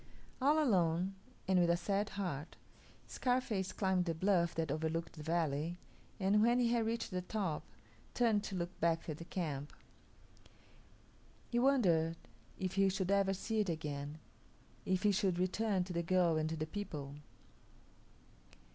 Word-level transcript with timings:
All 0.41 0.57
alone, 0.57 1.13
and 1.47 1.59
with 1.59 1.69
a 1.69 1.77
sad 1.77 2.09
heart, 2.17 2.55
Scarface 3.05 3.71
climbed 3.71 4.05
the 4.05 4.15
bluff 4.15 4.55
that 4.55 4.71
overlooked 4.71 5.13
the 5.13 5.21
valley, 5.21 5.77
and 6.19 6.41
when 6.41 6.57
he 6.57 6.69
had 6.69 6.87
reached 6.87 7.11
the 7.11 7.21
top, 7.21 7.61
turned 8.15 8.43
to 8.45 8.55
look 8.55 8.79
back 8.79 9.07
at 9.07 9.19
the 9.19 9.25
camp. 9.25 9.71
He 11.51 11.59
wondered 11.59 12.17
if 12.57 12.73
he 12.73 12.89
should 12.89 13.11
ever 13.11 13.35
see 13.35 13.59
it 13.59 13.69
again; 13.69 14.17
if 14.87 15.03
he 15.03 15.11
should 15.11 15.37
return 15.37 15.83
to 15.83 15.93
the 15.93 16.01
girl 16.01 16.35
and 16.35 16.49
to 16.49 16.55
the 16.57 16.65
people. 16.65 17.17